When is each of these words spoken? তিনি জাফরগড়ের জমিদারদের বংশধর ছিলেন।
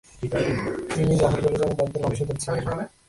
তিনি 0.95 1.13
জাফরগড়ের 1.21 1.59
জমিদারদের 1.61 2.01
বংশধর 2.03 2.37
ছিলেন। 2.43 2.65